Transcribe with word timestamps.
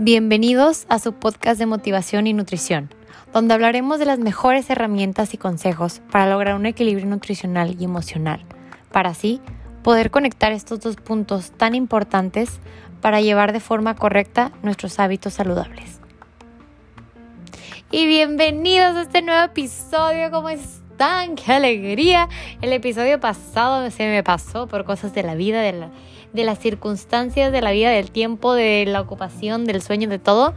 Bienvenidos 0.00 0.86
a 0.88 1.00
su 1.00 1.12
podcast 1.12 1.58
de 1.58 1.66
motivación 1.66 2.28
y 2.28 2.32
nutrición, 2.32 2.88
donde 3.32 3.54
hablaremos 3.54 3.98
de 3.98 4.04
las 4.04 4.20
mejores 4.20 4.70
herramientas 4.70 5.34
y 5.34 5.38
consejos 5.38 6.02
para 6.12 6.30
lograr 6.30 6.54
un 6.54 6.66
equilibrio 6.66 7.08
nutricional 7.08 7.74
y 7.80 7.82
emocional, 7.82 8.44
para 8.92 9.10
así 9.10 9.40
poder 9.82 10.12
conectar 10.12 10.52
estos 10.52 10.78
dos 10.78 10.94
puntos 10.94 11.50
tan 11.50 11.74
importantes 11.74 12.60
para 13.00 13.20
llevar 13.20 13.52
de 13.52 13.58
forma 13.58 13.96
correcta 13.96 14.52
nuestros 14.62 15.00
hábitos 15.00 15.34
saludables. 15.34 15.98
Y 17.90 18.06
bienvenidos 18.06 18.94
a 18.94 19.02
este 19.02 19.20
nuevo 19.20 19.46
episodio, 19.46 20.30
¿cómo 20.30 20.48
están? 20.48 20.77
¡Qué 20.98 21.52
alegría! 21.52 22.28
El 22.60 22.72
episodio 22.72 23.20
pasado 23.20 23.88
se 23.92 24.08
me 24.08 24.24
pasó 24.24 24.66
por 24.66 24.84
cosas 24.84 25.14
de 25.14 25.22
la 25.22 25.36
vida, 25.36 25.60
de 25.62 26.44
las 26.44 26.58
circunstancias 26.58 27.52
de 27.52 27.60
la 27.60 27.70
vida, 27.70 27.90
del 27.90 28.10
tiempo, 28.10 28.52
de 28.52 28.84
la 28.84 29.00
ocupación, 29.00 29.64
del 29.64 29.80
sueño, 29.80 30.08
de 30.08 30.18
todo. 30.18 30.54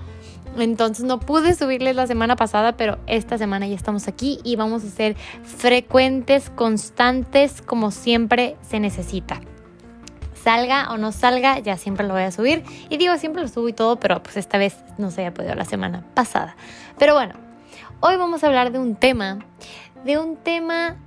Entonces 0.57 1.05
no 1.05 1.19
pude 1.19 1.53
subirles 1.53 1.95
la 1.95 2.07
semana 2.07 2.35
pasada, 2.35 2.75
pero 2.75 2.97
esta 3.05 3.37
semana 3.37 3.67
ya 3.67 3.75
estamos 3.75 4.07
aquí 4.07 4.39
y 4.43 4.55
vamos 4.55 4.83
a 4.83 4.89
ser 4.89 5.15
frecuentes, 5.43 6.49
constantes, 6.49 7.61
como 7.61 7.91
siempre 7.91 8.57
se 8.61 8.79
necesita. 8.79 9.41
Salga 10.33 10.91
o 10.91 10.97
no 10.97 11.11
salga, 11.11 11.59
ya 11.59 11.77
siempre 11.77 12.07
lo 12.07 12.15
voy 12.15 12.23
a 12.23 12.31
subir. 12.31 12.63
Y 12.89 12.97
digo, 12.97 13.15
siempre 13.17 13.43
lo 13.43 13.47
subo 13.47 13.69
y 13.69 13.73
todo, 13.73 13.99
pero 13.99 14.23
pues 14.23 14.37
esta 14.37 14.57
vez 14.57 14.75
no 14.97 15.11
se 15.11 15.21
había 15.21 15.35
podido 15.35 15.53
la 15.53 15.65
semana 15.65 16.03
pasada. 16.15 16.55
Pero 16.97 17.13
bueno, 17.13 17.35
hoy 17.99 18.17
vamos 18.17 18.43
a 18.43 18.47
hablar 18.47 18.71
de 18.71 18.79
un 18.79 18.95
tema, 18.95 19.37
de 20.03 20.17
un 20.17 20.35
tema 20.37 20.97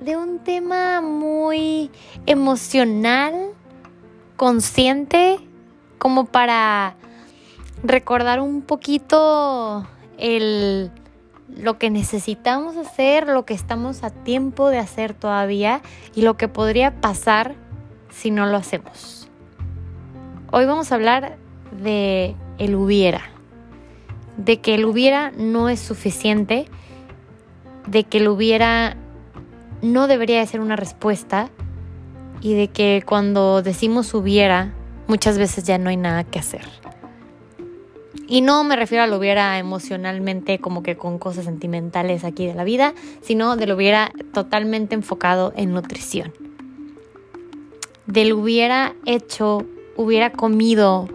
de 0.00 0.16
un 0.16 0.38
tema 0.38 1.02
muy 1.02 1.90
emocional, 2.24 3.34
consciente, 4.36 5.38
como 5.98 6.24
para 6.24 6.96
recordar 7.82 8.40
un 8.40 8.62
poquito 8.62 9.86
el, 10.16 10.90
lo 11.48 11.78
que 11.78 11.90
necesitamos 11.90 12.76
hacer, 12.76 13.26
lo 13.26 13.44
que 13.44 13.54
estamos 13.54 14.02
a 14.02 14.10
tiempo 14.10 14.70
de 14.70 14.78
hacer 14.78 15.14
todavía 15.14 15.82
y 16.14 16.22
lo 16.22 16.36
que 16.36 16.48
podría 16.48 17.00
pasar 17.00 17.54
si 18.10 18.30
no 18.30 18.46
lo 18.46 18.56
hacemos. 18.56 19.28
Hoy 20.50 20.64
vamos 20.64 20.90
a 20.90 20.94
hablar 20.94 21.36
de 21.82 22.34
el 22.58 22.74
hubiera, 22.74 23.22
de 24.36 24.60
que 24.60 24.74
el 24.74 24.84
hubiera 24.86 25.30
no 25.32 25.68
es 25.68 25.80
suficiente, 25.80 26.66
de 27.86 28.04
que 28.04 28.18
el 28.18 28.28
hubiera 28.28 28.96
no 29.82 30.06
debería 30.06 30.40
de 30.40 30.46
ser 30.46 30.60
una 30.60 30.76
respuesta 30.76 31.50
y 32.40 32.54
de 32.54 32.68
que 32.68 33.02
cuando 33.04 33.62
decimos 33.62 34.14
hubiera, 34.14 34.72
muchas 35.06 35.38
veces 35.38 35.64
ya 35.64 35.78
no 35.78 35.90
hay 35.90 35.96
nada 35.96 36.24
que 36.24 36.38
hacer. 36.38 36.62
Y 38.30 38.42
no 38.42 38.62
me 38.62 38.76
refiero 38.76 39.02
a 39.02 39.08
lo 39.08 39.18
hubiera 39.18 39.58
emocionalmente 39.58 40.60
como 40.60 40.84
que 40.84 40.96
con 40.96 41.18
cosas 41.18 41.46
sentimentales 41.46 42.22
aquí 42.22 42.46
de 42.46 42.54
la 42.54 42.62
vida, 42.62 42.94
sino 43.22 43.56
de 43.56 43.66
lo 43.66 43.74
hubiera 43.74 44.12
totalmente 44.32 44.94
enfocado 44.94 45.52
en 45.56 45.72
nutrición. 45.72 46.32
De 48.06 48.24
lo 48.24 48.38
hubiera 48.38 48.94
hecho, 49.04 49.66
hubiera 49.96 50.30
comido, 50.30 51.08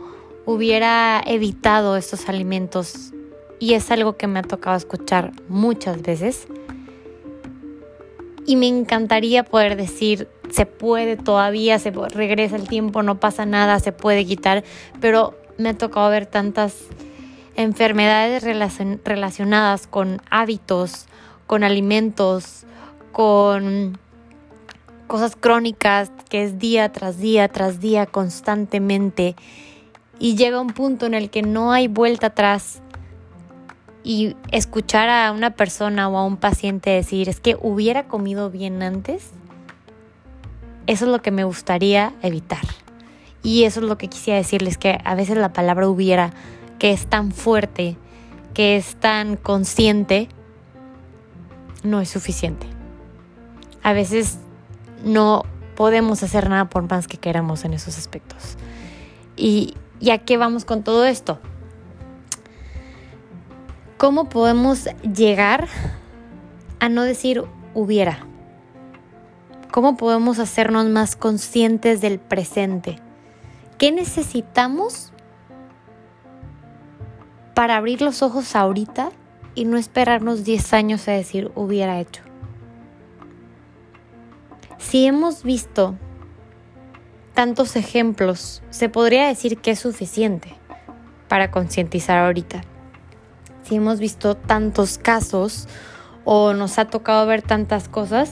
hubiera 0.45 1.23
evitado 1.25 1.95
estos 1.95 2.27
alimentos. 2.27 3.13
Y 3.59 3.73
es 3.73 3.89
algo 3.91 4.17
que 4.17 4.27
me 4.27 4.39
ha 4.39 4.43
tocado 4.43 4.75
escuchar 4.75 5.31
muchas 5.47 6.01
veces. 6.01 6.47
Y 8.45 8.57
me 8.57 8.67
encantaría 8.67 9.43
poder 9.43 9.75
decir, 9.75 10.27
se 10.51 10.65
puede 10.65 11.17
todavía, 11.17 11.79
se 11.79 11.91
regresa 11.91 12.55
el 12.55 12.67
tiempo, 12.67 13.01
no 13.01 13.19
pasa 13.19 13.45
nada, 13.45 13.79
se 13.79 13.91
puede 13.91 14.25
quitar, 14.25 14.63
pero 15.01 15.35
me 15.57 15.69
ha 15.69 15.77
tocado 15.77 16.09
ver 16.09 16.25
tantas 16.25 16.75
enfermedades 17.55 18.43
relacionadas 19.03 19.88
con 19.88 20.21
hábitos, 20.29 21.07
con 21.47 21.63
alimentos, 21.63 22.65
con 23.11 23.97
cosas 25.07 25.35
crónicas 25.35 26.11
que 26.29 26.44
es 26.44 26.59
día 26.59 26.91
tras 26.91 27.17
día 27.19 27.47
tras 27.47 27.79
día 27.79 28.05
constantemente. 28.05 29.35
Y 30.19 30.35
llega 30.35 30.61
un 30.61 30.71
punto 30.71 31.05
en 31.05 31.13
el 31.13 31.29
que 31.29 31.41
no 31.41 31.71
hay 31.71 31.88
vuelta 31.88 32.27
atrás 32.27 32.81
y 34.05 34.38
escuchar 34.51 35.09
a 35.09 35.31
una 35.31 35.55
persona 35.55 36.07
o 36.07 36.17
a 36.17 36.23
un 36.23 36.38
paciente 36.38 36.91
decir, 36.91 37.27
es 37.27 37.39
que 37.39 37.57
hubiera 37.59 38.07
comido 38.07 38.51
bien 38.51 38.83
antes, 38.83 39.31
eso 40.85 41.05
es 41.05 41.11
lo 41.11 41.23
que 41.23 41.31
me 41.31 41.43
gustaría 41.43 42.13
evitar. 42.21 42.61
Y 43.41 43.63
eso 43.63 43.79
es 43.79 43.88
lo 43.88 43.97
que 43.97 44.07
quisiera 44.07 44.38
decirles, 44.38 44.77
que 44.77 44.99
a 45.03 45.15
veces 45.15 45.38
la 45.38 45.53
palabra 45.53 45.89
hubiera, 45.89 46.33
que 46.77 46.91
es 46.91 47.07
tan 47.07 47.31
fuerte, 47.31 47.97
que 48.53 48.75
es 48.75 48.95
tan 48.95 49.38
consciente, 49.38 50.29
no 51.83 51.99
es 51.99 52.09
suficiente. 52.09 52.67
A 53.81 53.94
veces 53.94 54.38
no 55.03 55.45
podemos 55.75 56.21
hacer 56.21 56.47
nada 56.47 56.69
por 56.69 56.88
más 56.88 57.07
que 57.07 57.17
queramos 57.17 57.65
en 57.65 57.73
esos 57.73 57.97
aspectos. 57.97 58.55
¿Y, 59.35 59.73
¿y 59.99 60.11
a 60.11 60.19
qué 60.19 60.38
vamos 60.38 60.63
con 60.63 60.83
todo 60.83 61.05
esto? 61.05 61.39
¿Cómo 63.97 64.28
podemos 64.28 64.89
llegar 65.03 65.69
a 66.81 66.89
no 66.89 67.03
decir 67.03 67.45
hubiera? 67.73 68.28
¿Cómo 69.72 69.95
podemos 69.95 70.38
hacernos 70.39 70.88
más 70.88 71.16
conscientes 71.16 72.01
del 72.01 72.19
presente? 72.19 73.00
¿Qué 73.78 73.94
necesitamos 73.94 75.13
para 77.53 77.78
abrir 77.78 78.01
los 78.01 78.22
ojos 78.22 78.57
ahorita 78.57 79.11
y 79.53 79.63
no 79.63 79.78
esperarnos 79.78 80.44
10 80.44 80.73
años 80.73 81.07
a 81.07 81.13
decir 81.13 81.53
hubiera 81.56 82.01
hecho? 82.01 82.22
Si 84.77 85.06
hemos 85.06 85.44
visto 85.44 85.95
tantos 87.33 87.77
ejemplos, 87.77 88.62
se 88.72 88.89
podría 88.89 89.27
decir 89.27 89.59
que 89.59 89.72
es 89.72 89.79
suficiente 89.79 90.53
para 91.29 91.50
concientizar 91.50 92.17
ahorita 92.17 92.62
si 93.65 93.75
hemos 93.75 93.99
visto 93.99 94.35
tantos 94.35 94.97
casos 94.97 95.67
o 96.23 96.53
nos 96.53 96.79
ha 96.79 96.85
tocado 96.85 97.25
ver 97.25 97.41
tantas 97.41 97.87
cosas, 97.87 98.31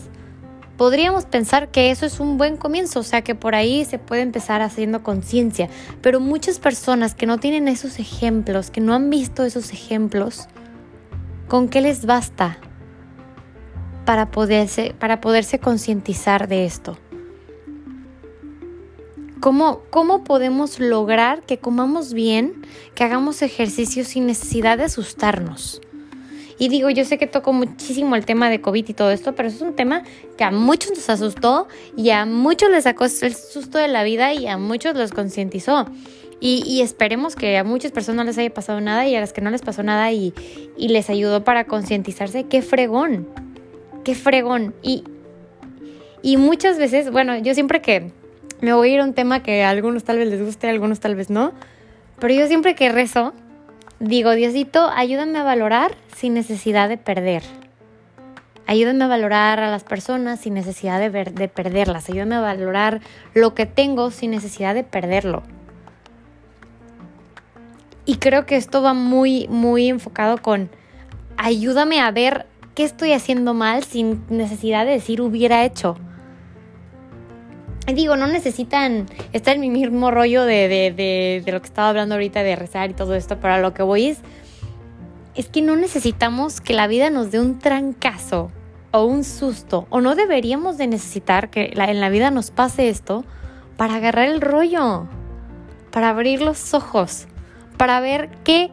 podríamos 0.77 1.25
pensar 1.25 1.69
que 1.69 1.91
eso 1.91 2.05
es 2.05 2.19
un 2.19 2.37
buen 2.37 2.57
comienzo, 2.57 2.99
o 2.99 3.03
sea 3.03 3.21
que 3.21 3.35
por 3.35 3.55
ahí 3.55 3.85
se 3.85 3.99
puede 3.99 4.21
empezar 4.21 4.61
haciendo 4.61 5.03
conciencia, 5.03 5.69
pero 6.01 6.19
muchas 6.19 6.59
personas 6.59 7.15
que 7.15 7.25
no 7.25 7.37
tienen 7.37 7.67
esos 7.67 7.99
ejemplos, 7.99 8.71
que 8.71 8.81
no 8.81 8.93
han 8.93 9.09
visto 9.09 9.43
esos 9.43 9.71
ejemplos, 9.71 10.47
¿con 11.47 11.69
qué 11.69 11.81
les 11.81 12.05
basta 12.05 12.57
para 14.05 14.31
poderse, 14.31 14.95
para 14.99 15.21
poderse 15.21 15.59
concientizar 15.59 16.47
de 16.47 16.65
esto? 16.65 16.97
¿Cómo, 19.43 20.23
podemos 20.23 20.79
lograr 20.79 21.41
que 21.41 21.57
comamos 21.57 22.13
bien, 22.13 22.65
que 22.95 23.03
hagamos 23.03 23.41
ejercicio 23.41 24.05
sin 24.05 24.25
necesidad 24.25 24.77
de 24.77 24.85
asustarnos? 24.85 25.81
Y 26.57 26.69
digo, 26.69 26.89
yo 26.89 27.03
sé 27.03 27.17
que 27.17 27.27
toco 27.27 27.51
muchísimo 27.51 28.15
el 28.15 28.25
tema 28.25 28.49
de 28.49 28.61
COVID 28.61 28.87
y 28.87 28.93
todo 28.93 29.11
esto, 29.11 29.35
pero 29.35 29.49
es 29.49 29.59
un 29.59 29.75
tema 29.75 30.03
que 30.37 30.45
a 30.45 30.51
muchos 30.51 30.91
nos 30.91 31.09
asustó 31.09 31.67
y 31.97 32.11
a 32.11 32.25
muchos 32.25 32.69
les 32.69 32.85
sacó 32.85 33.03
el 33.03 33.35
susto 33.35 33.79
de 33.79 33.89
la 33.89 34.05
vida 34.05 34.33
y 34.33 34.47
a 34.47 34.57
muchos 34.57 34.95
los 34.95 35.11
concientizó. 35.11 35.87
Y, 36.39 36.79
esperemos 36.81 37.35
que 37.35 37.57
a 37.57 37.65
muchas 37.65 37.91
personas 37.91 38.23
no 38.23 38.29
les 38.29 38.37
haya 38.37 38.53
pasado 38.53 38.79
nada 38.79 39.05
y 39.07 39.15
a 39.15 39.19
las 39.19 39.33
que 39.33 39.41
no 39.41 39.49
les 39.49 39.61
pasó 39.61 39.83
nada 39.83 40.09
y, 40.13 40.33
y 40.77 40.87
les 40.87 41.09
ayudó 41.09 41.43
para 41.43 41.65
concientizarse. 41.65 42.45
¡Qué 42.45 42.61
fregón! 42.61 43.27
¡Qué 44.05 44.15
fregón! 44.15 44.73
Y, 44.81 45.03
y 46.21 46.37
muchas 46.37 46.77
veces, 46.77 47.11
bueno, 47.11 47.37
yo 47.39 47.53
siempre 47.53 47.81
que 47.81 48.13
me 48.61 48.73
voy 48.73 48.89
a 48.89 48.93
ir 48.93 48.99
a 49.01 49.03
un 49.03 49.13
tema 49.13 49.43
que 49.43 49.63
a 49.63 49.69
algunos 49.69 50.03
tal 50.03 50.17
vez 50.17 50.27
les 50.29 50.41
guste, 50.41 50.67
a 50.67 50.69
algunos 50.69 50.99
tal 50.99 51.15
vez 51.15 51.29
no. 51.29 51.53
Pero 52.19 52.33
yo 52.33 52.47
siempre 52.47 52.75
que 52.75 52.91
rezo, 52.91 53.33
digo, 53.99 54.31
Diosito, 54.31 54.89
ayúdame 54.95 55.39
a 55.39 55.43
valorar 55.43 55.95
sin 56.15 56.33
necesidad 56.33 56.89
de 56.89 56.97
perder. 56.97 57.43
Ayúdame 58.65 59.03
a 59.03 59.07
valorar 59.07 59.59
a 59.59 59.69
las 59.69 59.83
personas 59.83 60.39
sin 60.39 60.53
necesidad 60.53 60.99
de, 60.99 61.09
de 61.09 61.47
perderlas. 61.49 62.09
Ayúdame 62.09 62.35
a 62.35 62.41
valorar 62.41 63.01
lo 63.33 63.53
que 63.55 63.65
tengo 63.65 64.09
sin 64.09 64.31
necesidad 64.31 64.73
de 64.73 64.83
perderlo. 64.83 65.43
Y 68.05 68.15
creo 68.15 68.45
que 68.45 68.55
esto 68.55 68.81
va 68.81 68.93
muy, 68.93 69.47
muy 69.49 69.89
enfocado 69.89 70.37
con 70.37 70.69
ayúdame 71.37 71.99
a 71.99 72.11
ver 72.11 72.45
qué 72.75 72.83
estoy 72.83 73.13
haciendo 73.13 73.53
mal 73.53 73.83
sin 73.83 74.23
necesidad 74.29 74.85
de 74.85 74.91
decir 74.93 75.21
hubiera 75.21 75.63
hecho 75.63 75.97
digo, 77.91 78.15
no 78.15 78.27
necesitan 78.27 79.07
estar 79.33 79.55
en 79.55 79.61
mi 79.61 79.69
mismo 79.69 80.09
rollo 80.09 80.43
de, 80.45 80.67
de, 80.95 81.51
lo 81.51 81.61
que 81.61 81.67
estaba 81.67 81.89
hablando 81.89 82.15
ahorita 82.15 82.41
de 82.43 82.55
rezar 82.55 82.91
y 82.91 82.93
todo 82.93 83.15
esto, 83.15 83.39
pero 83.39 83.57
lo 83.59 83.73
que 83.73 83.83
voy 83.83 84.07
es, 84.07 84.19
es 85.35 85.49
que 85.49 85.61
no 85.61 85.75
necesitamos 85.75 86.61
que 86.61 86.73
la 86.73 86.87
vida 86.87 87.09
nos 87.09 87.31
dé 87.31 87.41
un 87.41 87.59
trancazo 87.59 88.51
o 88.91 89.05
un 89.05 89.23
susto, 89.23 89.87
o 89.89 90.01
no 90.01 90.15
deberíamos 90.15 90.77
de 90.77 90.87
necesitar 90.87 91.49
que 91.49 91.73
en 91.75 91.99
la 91.99 92.09
vida 92.09 92.31
nos 92.31 92.51
pase 92.51 92.89
esto 92.89 93.25
para 93.75 93.95
agarrar 93.95 94.27
el 94.27 94.39
rollo, 94.39 95.07
para 95.91 96.09
abrir 96.09 96.41
los 96.41 96.73
ojos, 96.73 97.27
para 97.77 97.99
ver 97.99 98.29
qué 98.43 98.71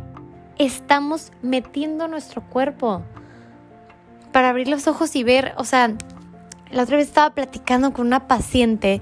estamos 0.58 1.32
metiendo 1.42 2.04
en 2.04 2.10
nuestro 2.10 2.42
cuerpo, 2.42 3.02
para 4.30 4.50
abrir 4.50 4.68
los 4.68 4.86
ojos 4.86 5.16
y 5.16 5.24
ver, 5.24 5.54
o 5.56 5.64
sea, 5.64 5.94
la 6.72 6.82
otra 6.82 6.96
vez 6.96 7.08
estaba 7.08 7.30
platicando 7.34 7.92
con 7.92 8.06
una 8.06 8.28
paciente 8.28 9.00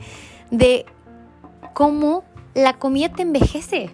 de 0.50 0.86
cómo 1.74 2.24
la 2.54 2.74
comida 2.74 3.10
te 3.10 3.22
envejece. 3.22 3.90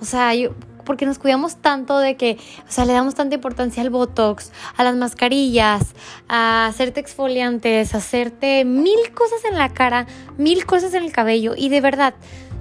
O 0.00 0.04
sea, 0.04 0.34
yo, 0.34 0.50
porque 0.84 1.06
nos 1.06 1.18
cuidamos 1.18 1.56
tanto 1.56 1.98
de 1.98 2.16
que, 2.16 2.38
o 2.68 2.70
sea, 2.70 2.84
le 2.84 2.92
damos 2.92 3.14
tanta 3.14 3.36
importancia 3.36 3.82
al 3.82 3.90
Botox, 3.90 4.52
a 4.76 4.84
las 4.84 4.96
mascarillas, 4.96 5.94
a 6.28 6.66
hacerte 6.66 7.00
exfoliantes, 7.00 7.94
a 7.94 7.98
hacerte 7.98 8.64
mil 8.64 9.12
cosas 9.14 9.44
en 9.44 9.58
la 9.58 9.68
cara, 9.70 10.06
mil 10.38 10.66
cosas 10.66 10.94
en 10.94 11.04
el 11.04 11.12
cabello. 11.12 11.54
Y 11.56 11.68
de 11.68 11.80
verdad, 11.80 12.14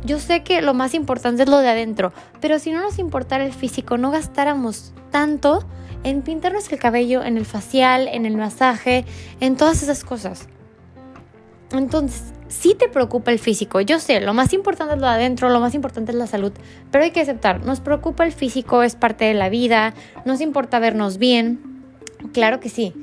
yo 0.06 0.20
sé 0.20 0.44
que 0.44 0.62
lo 0.62 0.74
más 0.74 0.94
importante 0.94 1.44
es 1.44 1.50
lo 1.50 1.58
de 1.58 1.70
adentro, 1.70 2.14
pero 2.40 2.60
si 2.60 2.72
no 2.72 2.82
nos 2.82 3.00
importara 3.00 3.46
el 3.46 3.54
físico, 3.54 3.98
no 3.98 4.12
gastáramos 4.12 4.94
tanto 5.12 5.66
en 6.04 6.22
pintarnos 6.22 6.72
el 6.72 6.80
cabello, 6.80 7.24
en 7.24 7.38
el 7.38 7.46
facial, 7.46 8.08
en 8.08 8.26
el 8.26 8.38
masaje, 8.38 9.06
en 9.40 9.56
todas 9.56 9.84
esas 9.84 10.04
cosas. 10.04 10.48
Entonces, 11.72 12.34
si 12.48 12.76
te 12.76 12.90
preocupa 12.90 13.32
el 13.32 13.40
físico, 13.40 13.80
yo 13.80 14.00
sé, 14.00 14.20
lo 14.20 14.34
más 14.34 14.52
importante 14.52 14.96
es 14.96 15.00
lo 15.00 15.08
de 15.08 15.14
adentro, 15.14 15.50
lo 15.50 15.62
más 15.62 15.74
importante 15.74 16.12
es 16.12 16.18
la 16.18 16.28
salud, 16.28 16.52
pero 16.92 17.04
hay 17.04 17.12
que 17.12 17.22
aceptar, 17.22 17.66
nos 17.66 17.80
preocupa 17.80 18.26
el 18.26 18.34
físico, 18.34 18.84
es 18.84 18.96
parte 18.96 19.26
de 19.26 19.34
la 19.34 19.48
vida, 19.48 19.94
nos 20.26 20.42
importa 20.42 20.80
vernos 20.80 21.18
bien, 21.18 21.62
claro 22.34 22.60
que 22.60 22.68
sí, 22.68 22.94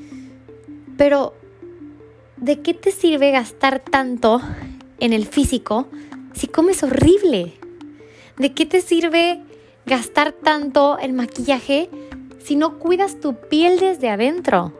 pero 0.98 1.34
¿de 2.36 2.60
qué 2.60 2.74
te 2.74 2.90
sirve 2.90 3.30
gastar 3.30 3.80
tanto 3.80 4.42
en 5.00 5.14
el 5.14 5.26
físico 5.26 5.88
si 6.34 6.46
comes 6.46 6.82
horrible? 6.82 7.54
¿De 8.36 8.52
qué 8.52 8.66
te 8.66 8.82
sirve 8.82 9.40
gastar 9.86 10.32
tanto 10.32 10.98
en 11.00 11.16
maquillaje 11.16 11.88
si 12.38 12.56
no 12.56 12.78
cuidas 12.78 13.20
tu 13.20 13.34
piel 13.34 13.78
desde 13.78 14.08
adentro? 14.08 14.72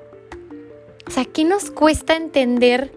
O 1.06 1.10
sea, 1.10 1.24
¿qué 1.24 1.44
nos 1.44 1.70
cuesta 1.70 2.16
entender 2.16 2.92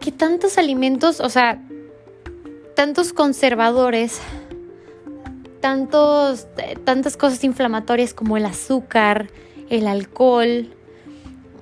que 0.00 0.12
tantos 0.12 0.58
alimentos, 0.58 1.20
o 1.20 1.28
sea, 1.28 1.62
tantos 2.74 3.12
conservadores, 3.12 4.20
tantos, 5.60 6.46
tantas 6.84 7.16
cosas 7.16 7.42
inflamatorias 7.44 8.14
como 8.14 8.36
el 8.36 8.44
azúcar, 8.44 9.30
el 9.70 9.86
alcohol, 9.86 10.74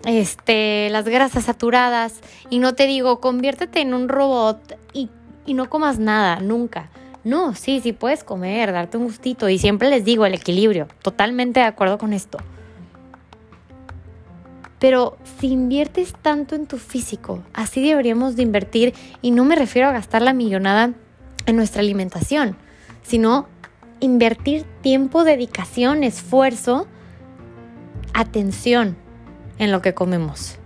este, 0.05 0.89
las 0.91 1.05
grasas 1.07 1.45
saturadas, 1.45 2.21
y 2.49 2.59
no 2.59 2.75
te 2.75 2.87
digo, 2.87 3.21
conviértete 3.21 3.81
en 3.81 3.95
un 3.95 4.09
robot 4.09 4.79
y, 4.93 5.11
y 5.47 5.55
no 5.55 5.71
comas 5.71 5.99
nada, 5.99 6.41
nunca. 6.41 6.91
No, 7.23 7.55
sí, 7.55 7.81
sí 7.83 7.93
puedes 7.93 8.25
comer, 8.25 8.73
darte 8.73 8.97
un 8.97 9.05
gustito, 9.05 9.49
y 9.49 9.59
siempre 9.59 9.91
les 9.91 10.05
digo 10.05 10.25
el 10.25 10.35
equilibrio, 10.35 10.89
totalmente 11.03 11.61
de 11.61 11.67
acuerdo 11.67 11.99
con 11.99 12.13
esto. 12.13 12.39
Pero 14.79 15.19
si 15.39 15.49
inviertes 15.49 16.15
tanto 16.23 16.55
en 16.55 16.67
tu 16.67 16.79
físico, 16.79 17.43
así 17.53 17.87
deberíamos 17.87 18.37
de 18.37 18.43
invertir, 18.43 18.95
y 19.21 19.33
no 19.33 19.45
me 19.45 19.55
refiero 19.55 19.89
a 19.89 19.93
gastar 19.93 20.23
la 20.23 20.33
millonada 20.33 20.95
en 21.45 21.57
nuestra 21.57 21.83
alimentación, 21.83 22.57
sino 23.03 23.47
invertir 24.01 24.65
tiempo, 24.81 25.25
dedicación, 25.25 26.05
esfuerzo, 26.05 26.87
atención 28.15 28.97
en 29.59 29.71
lo 29.71 29.83
que 29.83 29.93
comemos. 29.93 30.57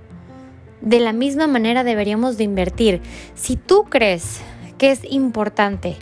De 0.81 1.01
la 1.01 1.13
misma 1.13 1.49
manera 1.49 1.83
deberíamos 1.83 2.37
de 2.37 2.45
invertir. 2.45 3.01
Si 3.35 3.57
tú 3.57 3.85
crees 3.89 4.41
que 4.79 4.93
es 4.93 5.01
importante 5.11 5.97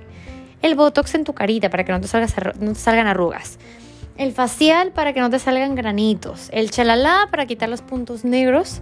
el 0.62 0.74
botox 0.76 1.14
en 1.14 1.24
tu 1.24 1.34
carita 1.34 1.68
para 1.70 1.84
que 1.84 1.92
no 1.92 2.00
te, 2.00 2.06
salgan 2.06 3.06
arrugas, 3.06 3.58
el 4.16 4.32
facial 4.32 4.92
para 4.92 5.12
que 5.12 5.20
no 5.20 5.30
te 5.30 5.38
salgan 5.38 5.74
granitos, 5.74 6.48
el 6.52 6.70
chalala 6.70 7.28
para 7.30 7.46
quitar 7.46 7.68
los 7.68 7.82
puntos 7.82 8.24
negros. 8.24 8.80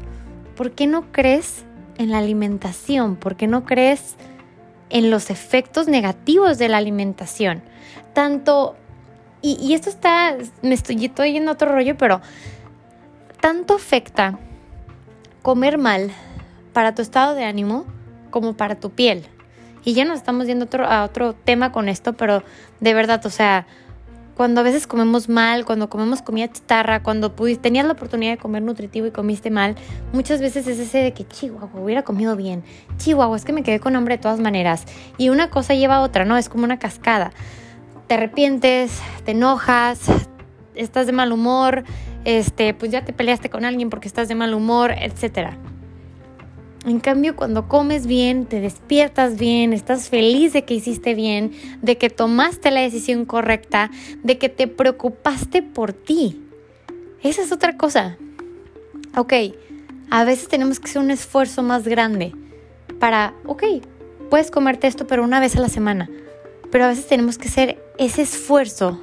¿Por 0.56 0.72
qué 0.72 0.86
no 0.86 1.10
crees 1.10 1.64
en 1.96 2.10
la 2.10 2.18
alimentación? 2.18 3.16
¿Por 3.16 3.36
qué 3.36 3.46
no 3.46 3.64
crees 3.64 4.16
en 4.90 5.10
los 5.10 5.30
efectos 5.30 5.88
negativos 5.88 6.58
de 6.58 6.68
la 6.68 6.76
alimentación? 6.76 7.62
Tanto, 8.12 8.76
y, 9.40 9.72
esto 9.72 9.88
está, 9.88 10.36
me 10.62 10.74
estoy, 10.74 11.02
estoy 11.04 11.32
yendo 11.32 11.50
a 11.50 11.54
otro 11.54 11.72
rollo, 11.72 11.96
pero 11.96 12.20
tanto 13.40 13.74
afecta 13.74 14.38
comer 15.40 15.78
mal 15.78 16.10
para 16.74 16.94
tu 16.94 17.00
estado 17.00 17.34
de 17.34 17.44
ánimo 17.44 17.86
como 18.30 18.54
para 18.54 18.74
tu 18.74 18.90
piel. 18.90 19.26
Y 19.84 19.94
ya 19.94 20.04
nos 20.04 20.18
estamos 20.18 20.46
yendo 20.46 20.66
otro, 20.66 20.86
a 20.86 21.04
otro 21.04 21.34
tema 21.34 21.72
con 21.72 21.88
esto, 21.88 22.12
pero 22.12 22.42
de 22.80 22.94
verdad, 22.94 23.24
o 23.24 23.30
sea, 23.30 23.66
cuando 24.40 24.62
a 24.62 24.64
veces 24.64 24.86
comemos 24.86 25.28
mal, 25.28 25.66
cuando 25.66 25.90
comemos 25.90 26.22
comida 26.22 26.50
chatarra, 26.50 27.02
cuando 27.02 27.36
pudiste, 27.36 27.64
tenías 27.64 27.84
la 27.84 27.92
oportunidad 27.92 28.32
de 28.32 28.38
comer 28.38 28.62
nutritivo 28.62 29.06
y 29.06 29.10
comiste 29.10 29.50
mal, 29.50 29.74
muchas 30.14 30.40
veces 30.40 30.66
es 30.66 30.78
ese 30.78 30.96
de 30.96 31.12
que 31.12 31.26
chihuahua, 31.26 31.78
hubiera 31.78 32.04
comido 32.04 32.36
bien, 32.36 32.64
chihuahua, 32.96 33.36
es 33.36 33.44
que 33.44 33.52
me 33.52 33.62
quedé 33.62 33.80
con 33.80 33.96
hambre 33.96 34.16
de 34.16 34.22
todas 34.22 34.40
maneras. 34.40 34.84
Y 35.18 35.28
una 35.28 35.50
cosa 35.50 35.74
lleva 35.74 35.96
a 35.96 36.00
otra, 36.00 36.24
¿no? 36.24 36.38
Es 36.38 36.48
como 36.48 36.64
una 36.64 36.78
cascada. 36.78 37.32
Te 38.06 38.14
arrepientes, 38.14 38.98
te 39.26 39.32
enojas, 39.32 40.00
estás 40.74 41.04
de 41.04 41.12
mal 41.12 41.32
humor, 41.32 41.84
este, 42.24 42.72
pues 42.72 42.90
ya 42.90 43.04
te 43.04 43.12
peleaste 43.12 43.50
con 43.50 43.66
alguien 43.66 43.90
porque 43.90 44.08
estás 44.08 44.28
de 44.28 44.36
mal 44.36 44.54
humor, 44.54 44.92
etcétera. 44.92 45.58
En 46.86 46.98
cambio, 46.98 47.36
cuando 47.36 47.68
comes 47.68 48.06
bien, 48.06 48.46
te 48.46 48.60
despiertas 48.60 49.38
bien, 49.38 49.74
estás 49.74 50.08
feliz 50.08 50.54
de 50.54 50.64
que 50.64 50.74
hiciste 50.74 51.14
bien, 51.14 51.52
de 51.82 51.98
que 51.98 52.08
tomaste 52.08 52.70
la 52.70 52.80
decisión 52.80 53.26
correcta, 53.26 53.90
de 54.22 54.38
que 54.38 54.48
te 54.48 54.66
preocupaste 54.66 55.62
por 55.62 55.92
ti. 55.92 56.40
Esa 57.22 57.42
es 57.42 57.52
otra 57.52 57.76
cosa. 57.76 58.16
Ok, 59.14 59.34
a 60.08 60.24
veces 60.24 60.48
tenemos 60.48 60.80
que 60.80 60.88
hacer 60.88 61.02
un 61.02 61.10
esfuerzo 61.10 61.62
más 61.62 61.86
grande 61.86 62.32
para, 62.98 63.34
ok, 63.44 63.62
puedes 64.30 64.50
comerte 64.50 64.86
esto, 64.86 65.06
pero 65.06 65.22
una 65.22 65.38
vez 65.38 65.56
a 65.56 65.60
la 65.60 65.68
semana. 65.68 66.08
Pero 66.70 66.84
a 66.84 66.88
veces 66.88 67.06
tenemos 67.06 67.36
que 67.36 67.48
hacer 67.48 67.82
ese 67.98 68.22
esfuerzo 68.22 69.00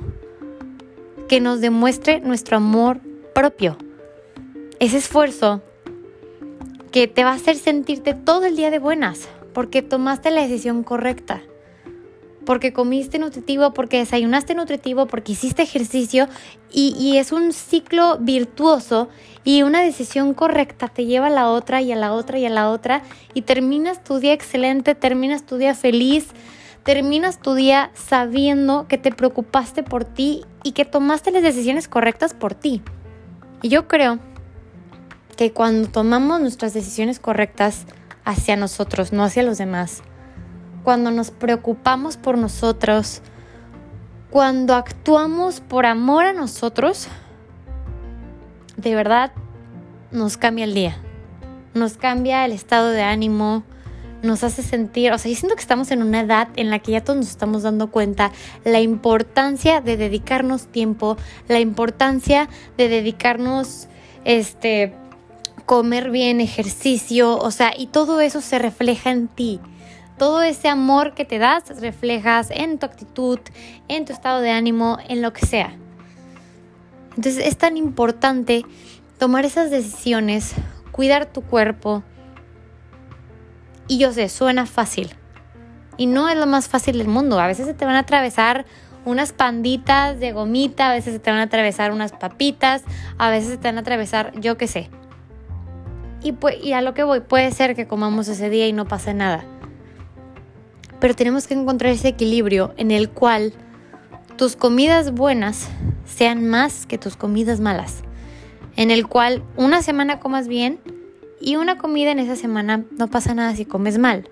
que 1.27 1.41
nos 1.41 1.61
demuestre 1.61 2.21
nuestro 2.21 2.57
amor 2.57 3.01
propio. 3.35 3.77
Ese 4.79 4.97
esfuerzo 4.97 5.61
te 7.05 7.23
va 7.23 7.31
a 7.31 7.35
hacer 7.35 7.55
sentirte 7.57 8.15
todo 8.15 8.45
el 8.45 8.55
día 8.55 8.71
de 8.71 8.79
buenas, 8.79 9.29
porque 9.53 9.83
tomaste 9.83 10.31
la 10.31 10.41
decisión 10.41 10.81
correcta, 10.81 11.43
porque 12.43 12.73
comiste 12.73 13.19
nutritivo, 13.19 13.71
porque 13.73 13.97
desayunaste 13.97 14.55
nutritivo, 14.55 15.05
porque 15.05 15.33
hiciste 15.33 15.61
ejercicio 15.61 16.27
y, 16.71 17.17
es 17.17 17.31
un 17.31 17.53
ciclo 17.53 18.17
virtuoso 18.19 19.09
y 19.43 19.61
una 19.61 19.81
decisión 19.81 20.33
correcta 20.33 20.87
te 20.87 21.05
lleva 21.05 21.27
a 21.27 21.29
la 21.29 21.49
otra 21.49 21.81
y 21.81 21.91
a 21.91 21.95
la 21.95 22.13
otra 22.13 22.39
y 22.39 22.45
a 22.45 22.49
la 22.49 22.69
otra 22.69 23.03
y 23.35 23.43
terminas 23.43 24.03
tu 24.03 24.17
día 24.17 24.33
excelente, 24.33 24.95
terminas 24.95 25.45
tu 25.45 25.57
día 25.57 25.75
feliz, 25.75 26.29
terminas 26.83 27.41
tu 27.41 27.53
día 27.53 27.91
sabiendo 27.93 28.87
que 28.87 28.97
te 28.97 29.11
preocupaste 29.11 29.83
por 29.83 30.03
ti 30.03 30.45
y 30.63 30.71
que 30.71 30.85
tomaste 30.85 31.29
las 31.29 31.43
decisiones 31.43 31.87
correctas 31.87 32.33
por 32.33 32.55
ti. 32.55 32.81
Y 33.61 33.69
yo 33.69 33.87
creo 33.87 34.19
que 35.37 35.53
cuando 35.53 35.87
tomamos 35.87 36.41
nuestras 36.41 36.73
decisiones 36.73 37.19
correctas 37.19 37.85
hacia 38.25 38.57
nosotros, 38.57 39.13
no 39.13 39.23
hacia 39.23 39.43
los 39.43 39.57
demás, 39.57 40.01
cuando 40.83 41.11
nos 41.11 41.31
preocupamos 41.31 42.17
por 42.17 42.37
nosotros, 42.37 43.21
cuando 44.31 44.73
actuamos 44.75 45.61
por 45.61 45.85
amor 45.85 46.25
a 46.25 46.33
nosotros, 46.33 47.07
de 48.75 48.95
verdad 48.95 49.31
nos 50.11 50.37
cambia 50.37 50.65
el 50.65 50.73
día, 50.73 50.97
nos 51.73 51.97
cambia 51.97 52.43
el 52.43 52.51
estado 52.51 52.89
de 52.89 53.03
ánimo, 53.03 53.63
nos 54.23 54.43
hace 54.43 54.63
sentir, 54.63 55.11
o 55.11 55.17
sea, 55.19 55.31
yo 55.31 55.37
siento 55.37 55.55
que 55.55 55.61
estamos 55.61 55.91
en 55.91 56.01
una 56.01 56.21
edad 56.21 56.49
en 56.55 56.71
la 56.71 56.79
que 56.79 56.93
ya 56.93 57.03
todos 57.03 57.17
nos 57.17 57.29
estamos 57.29 57.61
dando 57.61 57.91
cuenta 57.91 58.31
la 58.65 58.81
importancia 58.81 59.81
de 59.81 59.97
dedicarnos 59.97 60.67
tiempo, 60.67 61.17
la 61.47 61.59
importancia 61.59 62.49
de 62.77 62.89
dedicarnos, 62.89 63.87
este, 64.25 64.95
comer 65.67 66.11
bien, 66.11 66.39
ejercicio, 66.39 67.37
o 67.37 67.51
sea, 67.51 67.73
y 67.77 67.87
todo 67.87 68.21
eso 68.21 68.39
se 68.39 68.57
refleja 68.57 69.11
en 69.11 69.27
ti. 69.27 69.59
Todo 70.17 70.41
ese 70.41 70.69
amor 70.69 71.13
que 71.13 71.25
te 71.25 71.39
das 71.39 71.81
reflejas 71.81 72.49
en 72.51 72.79
tu 72.79 72.85
actitud, 72.85 73.37
en 73.89 74.05
tu 74.05 74.13
estado 74.13 74.39
de 74.39 74.49
ánimo, 74.49 74.97
en 75.09 75.21
lo 75.21 75.33
que 75.33 75.45
sea. 75.45 75.75
Entonces 77.17 77.45
es 77.45 77.57
tan 77.57 77.75
importante 77.75 78.63
tomar 79.19 79.43
esas 79.43 79.69
decisiones, 79.69 80.53
cuidar 80.93 81.25
tu 81.25 81.41
cuerpo. 81.41 82.01
Y 83.89 83.97
yo 83.97 84.13
sé, 84.13 84.29
suena 84.29 84.65
fácil. 84.67 85.15
Y 85.97 86.05
no 86.05 86.29
es 86.29 86.37
lo 86.37 86.47
más 86.47 86.69
fácil 86.69 86.97
del 86.97 87.09
mundo. 87.09 87.41
A 87.41 87.47
veces 87.47 87.65
se 87.65 87.73
te 87.73 87.83
van 87.83 87.95
a 87.95 87.99
atravesar 87.99 88.65
unas 89.03 89.33
panditas 89.33 90.17
de 90.17 90.31
gomita, 90.31 90.89
a 90.89 90.93
veces 90.93 91.13
se 91.13 91.19
te 91.19 91.29
van 91.29 91.41
a 91.41 91.43
atravesar 91.43 91.91
unas 91.91 92.13
papitas, 92.13 92.83
a 93.17 93.29
veces 93.29 93.49
se 93.49 93.57
te 93.57 93.67
van 93.67 93.77
a 93.77 93.81
atravesar, 93.81 94.31
yo 94.39 94.57
qué 94.57 94.67
sé, 94.67 94.89
y, 96.23 96.71
a 96.73 96.81
lo 96.81 96.93
que 96.93 97.03
voy, 97.03 97.21
puede 97.21 97.51
ser 97.51 97.75
que 97.75 97.87
comamos 97.87 98.27
ese 98.27 98.49
día 98.49 98.67
y 98.67 98.73
no 98.73 98.87
pase 98.87 99.13
nada. 99.13 99.43
Pero 100.99 101.15
tenemos 101.15 101.47
que 101.47 101.53
encontrar 101.53 101.91
ese 101.91 102.09
equilibrio 102.09 102.73
en 102.77 102.91
el 102.91 103.09
cual 103.09 103.53
tus 104.35 104.55
comidas 104.55 105.11
buenas 105.11 105.67
sean 106.05 106.47
más 106.47 106.85
que 106.85 106.97
tus 106.97 107.15
comidas 107.15 107.59
malas, 107.59 108.03
en 108.75 108.91
el 108.91 109.07
cual 109.07 109.43
una 109.55 109.81
semana 109.81 110.19
comas 110.19 110.47
bien 110.47 110.79
y 111.39 111.55
una 111.55 111.77
comida 111.77 112.11
en 112.11 112.19
esa 112.19 112.35
semana 112.35 112.83
no 112.97 113.07
pasa 113.07 113.33
nada 113.33 113.55
si 113.55 113.65
comes 113.65 113.97
mal, 113.97 114.27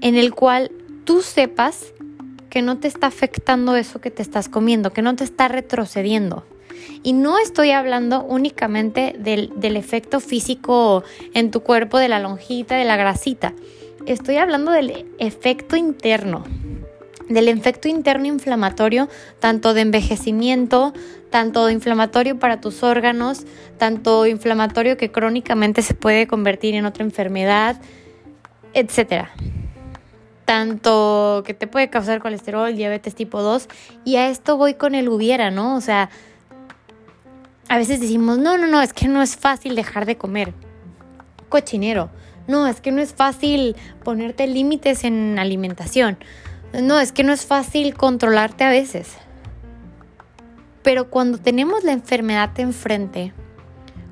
en 0.00 0.16
el 0.16 0.34
cual 0.34 0.70
tú 1.04 1.22
sepas 1.22 1.92
que 2.50 2.62
no 2.62 2.78
te 2.78 2.88
está 2.88 3.06
afectando 3.06 3.76
eso 3.76 4.00
que 4.00 4.10
te 4.10 4.22
estás 4.22 4.48
comiendo, 4.48 4.92
que 4.92 5.02
no 5.02 5.14
te 5.16 5.24
está 5.24 5.48
retrocediendo. 5.48 6.44
Y 7.02 7.12
no 7.12 7.38
estoy 7.38 7.70
hablando 7.70 8.22
únicamente 8.24 9.14
del, 9.18 9.52
del, 9.56 9.76
efecto 9.76 10.20
físico 10.20 11.04
en 11.34 11.50
tu 11.50 11.60
cuerpo, 11.60 11.98
de 11.98 12.08
la 12.08 12.18
lonjita, 12.18 12.76
de 12.76 12.84
la 12.84 12.96
grasita. 12.96 13.52
Estoy 14.06 14.36
hablando 14.36 14.72
del 14.72 15.06
efecto 15.18 15.76
interno, 15.76 16.44
del 17.28 17.48
efecto 17.48 17.88
interno 17.88 18.26
inflamatorio, 18.26 19.08
tanto 19.40 19.74
de 19.74 19.80
envejecimiento, 19.80 20.92
tanto 21.30 21.68
inflamatorio 21.70 22.38
para 22.38 22.60
tus 22.60 22.82
órganos, 22.82 23.44
tanto 23.78 24.26
inflamatorio 24.26 24.96
que 24.96 25.10
crónicamente 25.10 25.82
se 25.82 25.94
puede 25.94 26.26
convertir 26.26 26.74
en 26.74 26.86
otra 26.86 27.04
enfermedad, 27.04 27.80
etcétera. 28.74 29.30
Tanto 30.44 31.42
que 31.44 31.54
te 31.54 31.66
puede 31.66 31.90
causar 31.90 32.20
colesterol, 32.20 32.74
diabetes 32.76 33.14
tipo 33.14 33.42
2, 33.42 33.68
y 34.04 34.16
a 34.16 34.28
esto 34.28 34.56
voy 34.56 34.74
con 34.74 34.94
el 34.94 35.08
hubiera, 35.08 35.50
¿no? 35.50 35.74
O 35.74 35.80
sea, 35.80 36.10
a 37.68 37.76
veces 37.76 38.00
decimos, 38.00 38.38
no, 38.38 38.58
no, 38.58 38.66
no, 38.66 38.80
es 38.80 38.92
que 38.92 39.08
no 39.08 39.22
es 39.22 39.36
fácil 39.36 39.74
dejar 39.74 40.06
de 40.06 40.16
comer. 40.16 40.54
Cochinero. 41.48 42.10
No, 42.46 42.66
es 42.68 42.80
que 42.80 42.92
no 42.92 43.00
es 43.02 43.12
fácil 43.12 43.74
ponerte 44.04 44.46
límites 44.46 45.04
en 45.04 45.38
alimentación. 45.38 46.16
No, 46.80 47.00
es 47.00 47.12
que 47.12 47.24
no 47.24 47.32
es 47.32 47.44
fácil 47.44 47.94
controlarte 47.94 48.64
a 48.64 48.70
veces. 48.70 49.16
Pero 50.82 51.10
cuando 51.10 51.38
tenemos 51.38 51.82
la 51.82 51.92
enfermedad 51.92 52.58
enfrente, 52.60 53.32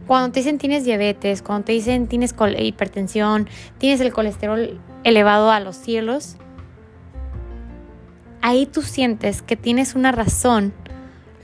cuando 0.08 0.32
te 0.32 0.40
dicen 0.40 0.58
tienes 0.58 0.84
diabetes, 0.84 1.42
cuando 1.42 1.66
te 1.66 1.72
dicen 1.72 2.08
tienes 2.08 2.34
hipertensión, 2.58 3.48
tienes 3.78 4.00
el 4.00 4.12
colesterol 4.12 4.80
elevado 5.04 5.50
a 5.52 5.60
los 5.60 5.76
cielos, 5.76 6.36
ahí 8.42 8.66
tú 8.66 8.82
sientes 8.82 9.42
que 9.42 9.56
tienes 9.56 9.94
una 9.94 10.10
razón 10.10 10.74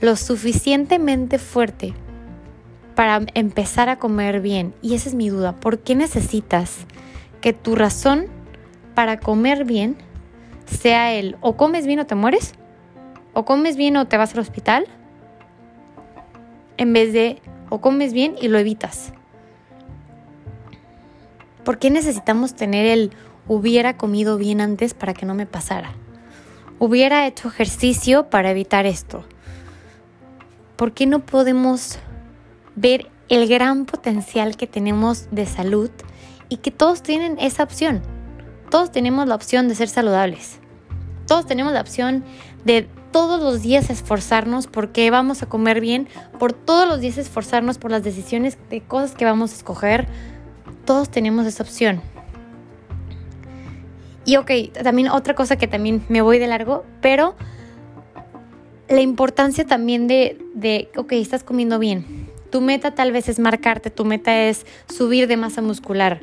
lo 0.01 0.15
suficientemente 0.15 1.39
fuerte 1.39 1.93
para 2.95 3.21
empezar 3.33 3.89
a 3.89 3.97
comer 3.97 4.41
bien. 4.41 4.73
Y 4.81 4.95
esa 4.95 5.09
es 5.09 5.15
mi 5.15 5.29
duda. 5.29 5.55
¿Por 5.55 5.79
qué 5.79 5.95
necesitas 5.95 6.79
que 7.39 7.53
tu 7.53 7.75
razón 7.75 8.27
para 8.93 9.19
comer 9.19 9.65
bien 9.65 9.95
sea 10.65 11.13
el 11.13 11.37
o 11.41 11.57
comes 11.57 11.85
bien 11.85 11.99
o 11.99 12.05
te 12.05 12.15
mueres, 12.15 12.53
o 13.33 13.45
comes 13.45 13.77
bien 13.77 13.97
o 13.97 14.07
te 14.07 14.17
vas 14.17 14.33
al 14.33 14.39
hospital, 14.39 14.87
en 16.77 16.93
vez 16.93 17.13
de 17.13 17.41
o 17.69 17.79
comes 17.79 18.13
bien 18.13 18.35
y 18.39 18.47
lo 18.49 18.59
evitas. 18.59 19.13
¿Por 21.63 21.79
qué 21.79 21.89
necesitamos 21.89 22.53
tener 22.53 22.85
el 22.85 23.11
hubiera 23.47 23.97
comido 23.97 24.37
bien 24.37 24.61
antes 24.61 24.93
para 24.93 25.13
que 25.13 25.25
no 25.25 25.33
me 25.33 25.45
pasara? 25.45 25.93
Hubiera 26.79 27.27
hecho 27.27 27.47
ejercicio 27.47 28.29
para 28.29 28.51
evitar 28.51 28.85
esto. 28.85 29.23
¿Por 30.81 30.93
qué 30.93 31.05
no 31.05 31.19
podemos 31.19 31.99
ver 32.75 33.11
el 33.29 33.47
gran 33.47 33.85
potencial 33.85 34.57
que 34.57 34.65
tenemos 34.65 35.27
de 35.29 35.45
salud 35.45 35.91
y 36.49 36.57
que 36.57 36.71
todos 36.71 37.03
tienen 37.03 37.37
esa 37.37 37.61
opción? 37.61 38.01
Todos 38.71 38.91
tenemos 38.91 39.27
la 39.27 39.35
opción 39.35 39.67
de 39.67 39.75
ser 39.75 39.89
saludables. 39.89 40.57
Todos 41.27 41.45
tenemos 41.45 41.71
la 41.71 41.81
opción 41.81 42.23
de 42.65 42.89
todos 43.11 43.43
los 43.43 43.61
días 43.61 43.91
esforzarnos 43.91 44.65
porque 44.65 45.11
vamos 45.11 45.43
a 45.43 45.45
comer 45.45 45.81
bien, 45.81 46.07
por 46.39 46.51
todos 46.51 46.87
los 46.87 46.99
días 46.99 47.19
esforzarnos 47.19 47.77
por 47.77 47.91
las 47.91 48.01
decisiones 48.01 48.57
de 48.71 48.81
cosas 48.81 49.11
que 49.11 49.25
vamos 49.25 49.51
a 49.51 49.57
escoger. 49.57 50.07
Todos 50.85 51.11
tenemos 51.11 51.45
esa 51.45 51.61
opción. 51.61 52.01
Y 54.25 54.37
ok, 54.37 54.49
también 54.81 55.09
otra 55.09 55.35
cosa 55.35 55.57
que 55.57 55.67
también 55.67 56.03
me 56.09 56.23
voy 56.23 56.39
de 56.39 56.47
largo, 56.47 56.85
pero 57.01 57.35
la 58.91 59.01
importancia 59.01 59.65
también 59.65 60.07
de, 60.07 60.37
de, 60.53 60.89
ok, 60.95 61.13
estás 61.13 61.43
comiendo 61.43 61.79
bien. 61.79 62.29
Tu 62.49 62.61
meta 62.61 62.93
tal 62.93 63.11
vez 63.11 63.29
es 63.29 63.39
marcarte, 63.39 63.89
tu 63.89 64.03
meta 64.03 64.47
es 64.47 64.65
subir 64.93 65.27
de 65.27 65.37
masa 65.37 65.61
muscular. 65.61 66.21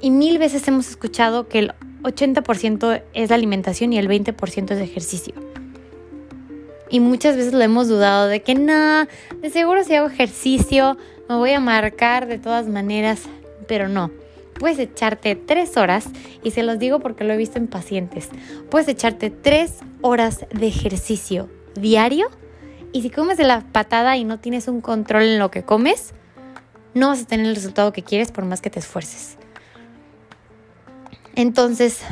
Y 0.00 0.10
mil 0.10 0.38
veces 0.38 0.66
hemos 0.68 0.88
escuchado 0.88 1.48
que 1.48 1.60
el 1.60 1.72
80% 2.02 3.02
es 3.14 3.30
la 3.30 3.36
alimentación 3.36 3.92
y 3.92 3.98
el 3.98 4.08
20% 4.08 4.72
es 4.72 4.78
ejercicio. 4.78 5.34
Y 6.90 7.00
muchas 7.00 7.36
veces 7.36 7.54
lo 7.54 7.62
hemos 7.62 7.88
dudado 7.88 8.26
de 8.28 8.42
que 8.42 8.54
no, 8.54 9.06
de 9.40 9.50
seguro 9.50 9.82
si 9.82 9.94
hago 9.94 10.08
ejercicio 10.08 10.98
me 11.28 11.36
voy 11.36 11.52
a 11.52 11.60
marcar 11.60 12.26
de 12.26 12.38
todas 12.38 12.68
maneras, 12.68 13.22
pero 13.66 13.88
no. 13.88 14.10
Puedes 14.58 14.78
echarte 14.78 15.34
tres 15.34 15.78
horas, 15.78 16.04
y 16.44 16.50
se 16.50 16.62
los 16.62 16.78
digo 16.78 17.00
porque 17.00 17.24
lo 17.24 17.32
he 17.32 17.38
visto 17.38 17.58
en 17.58 17.68
pacientes, 17.68 18.28
puedes 18.70 18.86
echarte 18.88 19.30
tres 19.30 19.78
horas 20.02 20.46
de 20.50 20.66
ejercicio 20.66 21.48
diario 21.74 22.28
y 22.92 23.02
si 23.02 23.10
comes 23.10 23.38
de 23.38 23.44
la 23.44 23.60
patada 23.60 24.16
y 24.16 24.24
no 24.24 24.38
tienes 24.38 24.68
un 24.68 24.80
control 24.80 25.22
en 25.22 25.38
lo 25.38 25.50
que 25.50 25.62
comes, 25.62 26.12
no 26.94 27.08
vas 27.08 27.22
a 27.22 27.26
tener 27.26 27.46
el 27.46 27.54
resultado 27.54 27.92
que 27.92 28.02
quieres 28.02 28.30
por 28.30 28.44
más 28.44 28.60
que 28.60 28.68
te 28.68 28.80
esfuerces. 28.80 29.38
Entonces, 31.34 32.02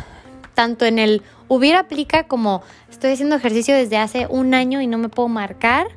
tanto 0.55 0.87
en 0.87 0.99
el 0.99 1.23
hubiera 1.49 1.81
aplica 1.81 2.25
como 2.25 2.63
estoy 2.91 3.13
haciendo 3.13 3.37
ejercicio 3.37 3.75
desde 3.75 3.99
hace 3.99 4.27
un 4.29 4.55
año 4.55 4.81
y 4.81 4.87
no 4.87 4.97
me 4.97 5.11
puedo 5.11 5.29
marcar, 5.29 5.89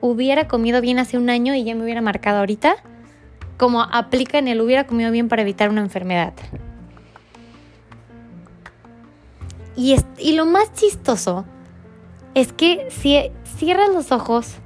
hubiera 0.00 0.48
comido 0.48 0.80
bien 0.80 0.98
hace 0.98 1.16
un 1.16 1.30
año 1.30 1.54
y 1.54 1.62
ya 1.62 1.74
me 1.74 1.84
hubiera 1.84 2.00
marcado 2.00 2.38
ahorita, 2.38 2.74
como 3.56 3.82
aplica 3.82 4.38
en 4.38 4.48
el 4.48 4.60
hubiera 4.60 4.86
comido 4.86 5.12
bien 5.12 5.28
para 5.28 5.42
evitar 5.42 5.70
una 5.70 5.80
enfermedad. 5.80 6.32
Y, 9.76 9.96
y 10.18 10.32
lo 10.32 10.46
más 10.46 10.72
chistoso 10.74 11.44
es 12.34 12.52
que 12.52 12.88
si 12.90 13.30
cierras 13.56 13.90
los 13.90 14.12
ojos 14.12 14.56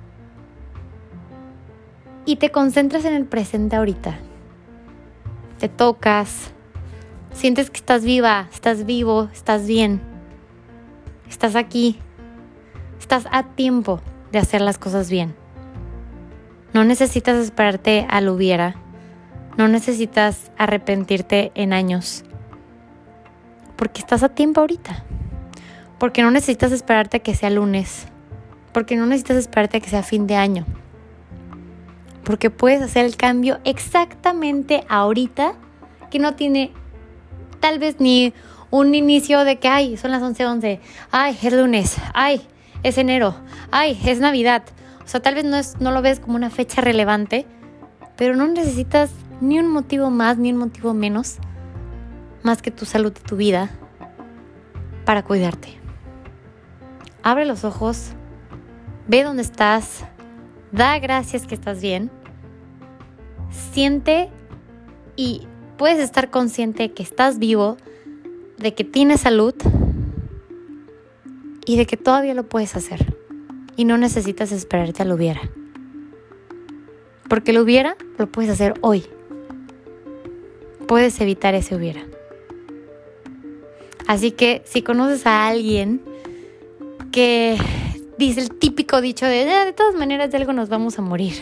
y 2.24 2.36
te 2.36 2.50
concentras 2.50 3.04
en 3.04 3.14
el 3.14 3.24
presente 3.24 3.76
ahorita, 3.76 4.18
te 5.58 5.68
tocas, 5.68 6.52
Sientes 7.36 7.68
que 7.68 7.76
estás 7.76 8.02
viva, 8.02 8.48
estás 8.50 8.86
vivo, 8.86 9.28
estás 9.30 9.66
bien. 9.66 10.00
Estás 11.28 11.54
aquí. 11.54 11.98
Estás 12.98 13.26
a 13.30 13.42
tiempo 13.42 14.00
de 14.32 14.38
hacer 14.38 14.62
las 14.62 14.78
cosas 14.78 15.10
bien. 15.10 15.34
No 16.72 16.82
necesitas 16.84 17.36
esperarte 17.36 18.06
al 18.08 18.30
hubiera. 18.30 18.76
No 19.58 19.68
necesitas 19.68 20.50
arrepentirte 20.56 21.52
en 21.54 21.74
años. 21.74 22.24
Porque 23.76 24.00
estás 24.00 24.22
a 24.22 24.28
tiempo 24.28 24.60
ahorita. 24.60 25.04
Porque 25.98 26.22
no 26.22 26.30
necesitas 26.30 26.72
esperarte 26.72 27.18
a 27.18 27.20
que 27.20 27.34
sea 27.34 27.50
lunes. 27.50 28.06
Porque 28.72 28.96
no 28.96 29.06
necesitas 29.06 29.36
esperarte 29.36 29.78
a 29.78 29.80
que 29.80 29.90
sea 29.90 30.02
fin 30.02 30.26
de 30.26 30.36
año. 30.36 30.66
Porque 32.24 32.50
puedes 32.50 32.82
hacer 32.82 33.04
el 33.04 33.16
cambio 33.16 33.60
exactamente 33.64 34.84
ahorita 34.88 35.54
que 36.10 36.18
no 36.18 36.34
tiene 36.34 36.72
tal 37.60 37.78
vez 37.78 38.00
ni 38.00 38.32
un 38.70 38.94
inicio 38.94 39.44
de 39.44 39.58
que, 39.58 39.68
ay, 39.68 39.96
son 39.96 40.10
las 40.10 40.22
11:11, 40.22 40.46
11, 40.46 40.80
ay, 41.10 41.38
es 41.42 41.52
lunes, 41.52 41.96
ay, 42.14 42.46
es 42.82 42.98
enero, 42.98 43.34
ay, 43.70 43.98
es 44.04 44.20
Navidad. 44.20 44.62
O 45.04 45.08
sea, 45.08 45.20
tal 45.20 45.34
vez 45.34 45.44
no, 45.44 45.56
es, 45.56 45.80
no 45.80 45.92
lo 45.92 46.02
ves 46.02 46.20
como 46.20 46.36
una 46.36 46.50
fecha 46.50 46.80
relevante, 46.80 47.46
pero 48.16 48.34
no 48.34 48.46
necesitas 48.46 49.10
ni 49.40 49.58
un 49.58 49.68
motivo 49.68 50.10
más, 50.10 50.38
ni 50.38 50.52
un 50.52 50.58
motivo 50.58 50.94
menos, 50.94 51.38
más 52.42 52.62
que 52.62 52.70
tu 52.70 52.84
salud 52.84 53.12
y 53.18 53.22
tu 53.22 53.36
vida 53.36 53.70
para 55.04 55.22
cuidarte. 55.22 55.78
Abre 57.22 57.44
los 57.44 57.64
ojos, 57.64 58.10
ve 59.08 59.22
dónde 59.22 59.42
estás, 59.42 60.04
da 60.72 60.98
gracias 60.98 61.46
que 61.46 61.54
estás 61.54 61.80
bien, 61.80 62.10
siente 63.50 64.30
y 65.16 65.46
puedes 65.76 65.98
estar 65.98 66.30
consciente 66.30 66.84
de 66.84 66.92
que 66.92 67.02
estás 67.02 67.38
vivo, 67.38 67.76
de 68.58 68.74
que 68.74 68.84
tienes 68.84 69.22
salud 69.22 69.54
y 71.64 71.76
de 71.76 71.86
que 71.86 71.96
todavía 71.96 72.34
lo 72.34 72.48
puedes 72.48 72.76
hacer. 72.76 73.16
Y 73.76 73.84
no 73.84 73.98
necesitas 73.98 74.52
esperarte 74.52 75.02
a 75.02 75.04
lo 75.04 75.16
hubiera. 75.16 75.40
Porque 77.28 77.52
lo 77.52 77.62
hubiera, 77.62 77.96
lo 78.18 78.26
puedes 78.26 78.50
hacer 78.50 78.74
hoy. 78.80 79.04
Puedes 80.86 81.20
evitar 81.20 81.54
ese 81.54 81.74
hubiera. 81.74 82.06
Así 84.06 84.30
que 84.30 84.62
si 84.64 84.82
conoces 84.82 85.26
a 85.26 85.46
alguien 85.46 86.00
que 87.12 87.56
dice 88.18 88.40
el 88.40 88.50
típico 88.50 89.00
dicho 89.00 89.26
de 89.26 89.50
ah, 89.52 89.64
de 89.64 89.72
todas 89.72 89.94
maneras 89.94 90.30
de 90.30 90.36
algo 90.36 90.52
nos 90.52 90.68
vamos 90.68 90.98
a 90.98 91.02
morir. 91.02 91.34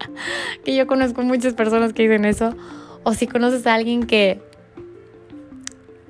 que 0.64 0.74
yo 0.74 0.86
conozco 0.86 1.22
muchas 1.22 1.54
personas 1.54 1.92
que 1.92 2.02
dicen 2.02 2.24
eso 2.24 2.54
o 3.02 3.14
si 3.14 3.26
conoces 3.26 3.66
a 3.66 3.74
alguien 3.74 4.04
que 4.04 4.40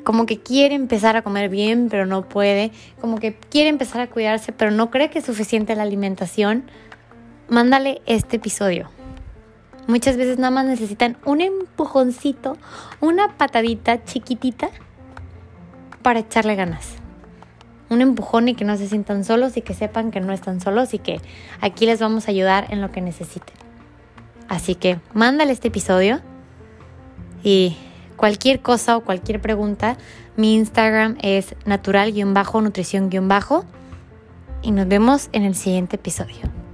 como 0.04 0.24
que 0.24 0.38
quiere 0.38 0.74
empezar 0.74 1.16
a 1.16 1.22
comer 1.22 1.50
bien, 1.50 1.88
pero 1.90 2.06
no 2.06 2.26
puede, 2.26 2.72
como 2.98 3.18
que 3.18 3.34
quiere 3.34 3.68
empezar 3.68 4.00
a 4.00 4.06
cuidarse, 4.06 4.52
pero 4.52 4.70
no 4.70 4.90
cree 4.90 5.10
que 5.10 5.18
es 5.18 5.26
suficiente 5.26 5.76
la 5.76 5.82
alimentación, 5.82 6.64
mándale 7.50 8.00
este 8.06 8.36
episodio. 8.36 8.88
Muchas 9.86 10.16
veces 10.16 10.38
nada 10.38 10.50
más 10.50 10.64
necesitan 10.64 11.18
un 11.26 11.42
empujoncito, 11.42 12.56
una 13.00 13.36
patadita 13.36 14.02
chiquitita 14.04 14.70
para 16.02 16.20
echarle 16.20 16.54
ganas. 16.56 16.94
Un 17.90 18.02
empujón 18.02 18.48
y 18.48 18.54
que 18.54 18.64
no 18.64 18.76
se 18.76 18.88
sientan 18.88 19.24
solos 19.24 19.56
y 19.56 19.62
que 19.62 19.74
sepan 19.74 20.10
que 20.10 20.20
no 20.20 20.32
están 20.32 20.60
solos 20.60 20.94
y 20.94 20.98
que 20.98 21.20
aquí 21.60 21.86
les 21.86 22.00
vamos 22.00 22.28
a 22.28 22.30
ayudar 22.30 22.66
en 22.70 22.80
lo 22.80 22.90
que 22.92 23.00
necesiten. 23.00 23.54
Así 24.48 24.74
que 24.74 25.00
mándale 25.14 25.52
este 25.52 25.68
episodio 25.68 26.20
y 27.42 27.76
cualquier 28.16 28.60
cosa 28.60 28.96
o 28.96 29.04
cualquier 29.04 29.40
pregunta, 29.40 29.96
mi 30.36 30.54
Instagram 30.54 31.16
es 31.22 31.54
natural-nutrición- 31.64 33.08
y 34.62 34.70
nos 34.72 34.88
vemos 34.88 35.28
en 35.32 35.44
el 35.44 35.54
siguiente 35.54 35.96
episodio. 35.96 36.67